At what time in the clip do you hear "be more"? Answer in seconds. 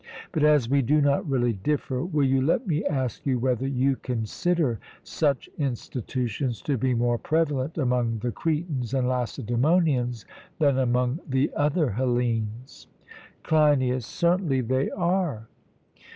6.75-7.19